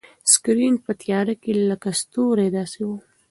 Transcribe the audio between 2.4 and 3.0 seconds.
داسې و.